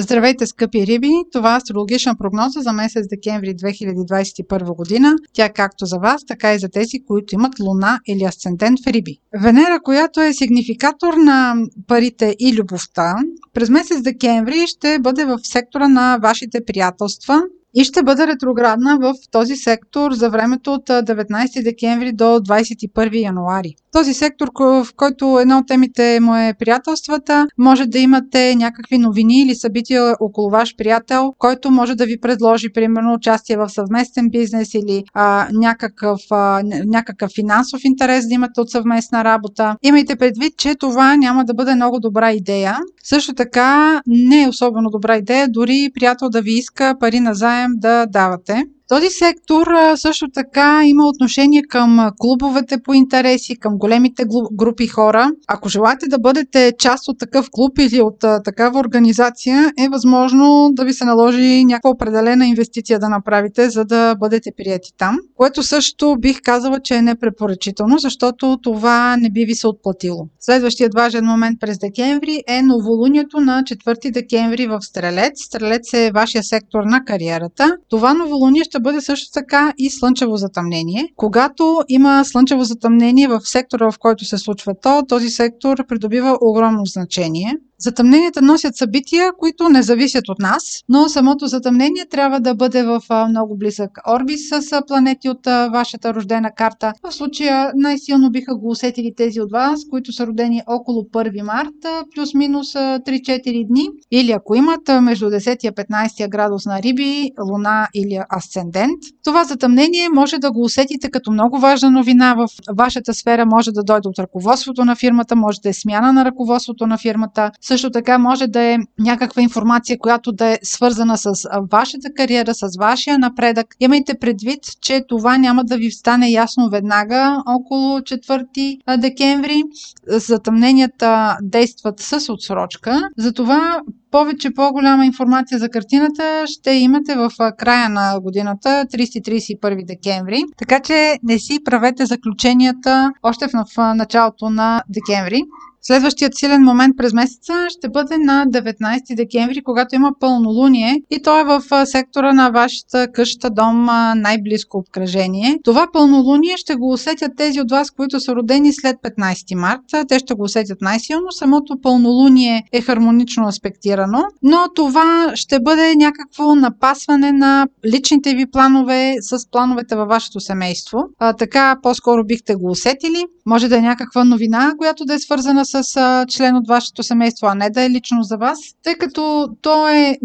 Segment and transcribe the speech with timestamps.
[0.00, 1.10] Здравейте, скъпи риби!
[1.32, 5.14] Това е астрологична прогноза за месец декември 2021 година.
[5.32, 8.86] Тя е както за вас, така и за тези, които имат луна или асцендент в
[8.86, 9.18] риби.
[9.42, 11.54] Венера, която е сигнификатор на
[11.86, 13.14] парите и любовта,
[13.54, 17.42] през месец декември ще бъде в сектора на вашите приятелства,
[17.78, 23.74] и ще бъде ретроградна в този сектор за времето от 19 декември до 21 януари.
[23.92, 29.42] Този сектор, в който една от темите му е приятелствата, може да имате някакви новини
[29.42, 34.74] или събития около ваш приятел, който може да ви предложи, примерно, участие в съвместен бизнес
[34.74, 39.76] или а, някакъв, а, някакъв финансов интерес да имате от съвместна работа.
[39.82, 42.78] Имайте предвид, че това няма да бъде много добра идея.
[43.08, 47.70] Също така не е особено добра идея дори приятел да ви иска пари на заем
[47.74, 48.64] да давате.
[48.88, 49.66] Този сектор
[49.96, 55.30] също така има отношение към клубовете по интереси, към големите групи хора.
[55.48, 60.84] Ако желаете да бъдете част от такъв клуб или от такава организация, е възможно да
[60.84, 66.16] ви се наложи някаква определена инвестиция да направите, за да бъдете прияти там, което също
[66.18, 70.26] бих казала, че е непрепоръчително, защото това не би ви се отплатило.
[70.40, 75.32] Следващият важен момент през декември е новолунието на 4 декември в Стрелец.
[75.46, 77.76] Стрелец е вашия сектор на кариерата.
[77.88, 81.12] Това новолуние ще ще бъде също така и слънчево затъмнение.
[81.16, 86.84] Когато има слънчево затъмнение в сектора, в който се случва то, този сектор придобива огромно
[86.84, 87.54] значение.
[87.80, 93.00] Затъмненията носят събития, които не зависят от нас, но самото затъмнение трябва да бъде в
[93.28, 96.92] много близък орбис с планети от вашата рождена карта.
[97.02, 102.04] В случая най-силно биха го усетили тези от вас, които са родени около 1 марта,
[102.14, 103.88] плюс-минус 3-4 дни.
[104.12, 109.00] Или ако имат между 10 и 15 градус на Риби, Луна или Асцендент.
[109.24, 113.82] Това затъмнение може да го усетите като много важна новина в вашата сфера, може да
[113.82, 118.18] дойде от ръководството на фирмата, може да е смяна на ръководството на фирмата, също така
[118.18, 121.32] може да е някаква информация, която да е свързана с
[121.72, 123.66] вашата кариера, с вашия напредък.
[123.80, 129.62] Имайте предвид, че това няма да ви стане ясно веднага около 4 декември.
[130.06, 133.00] Затъмненията действат с отсрочка.
[133.18, 140.42] Затова повече по-голяма информация за картината ще имате в края на годината, 30-31 декември.
[140.56, 145.40] Така че не си правете заключенията още в началото на декември.
[145.88, 151.40] Следващият силен момент през месеца ще бъде на 19 декември, когато има пълнолуние и то
[151.40, 153.84] е в сектора на вашата къща, дом,
[154.16, 155.58] най-близко обкръжение.
[155.64, 160.04] Това пълнолуние ще го усетят тези от вас, които са родени след 15 марта.
[160.08, 161.26] Те ще го усетят най-силно.
[161.30, 169.14] Самото пълнолуние е хармонично аспектирано, но това ще бъде някакво напасване на личните ви планове
[169.20, 170.98] с плановете във вашето семейство.
[171.18, 173.24] А, така по-скоро бихте го усетили.
[173.46, 177.46] Може да е някаква новина, която да е свързана с а, член от вашето семейство,
[177.46, 180.16] а не да е лично за вас, тъй като то е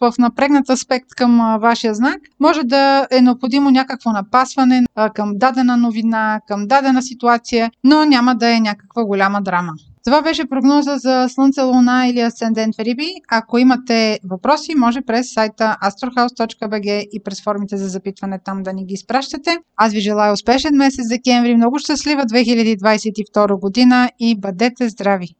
[0.00, 4.84] в напрегнат аспект към вашия знак, може да е необходимо някакво напасване
[5.14, 9.72] към дадена новина, към дадена ситуация, но няма да е някаква голяма драма.
[10.04, 13.08] Това беше прогноза за Слънце, Луна или Асцендент в Риби.
[13.30, 18.86] Ако имате въпроси, може през сайта astrohouse.bg и през формите за запитване там да ни
[18.86, 19.58] ги изпращате.
[19.76, 25.28] Аз ви желая успешен месец декември, много щастлива 2022 година и бъдете здрави!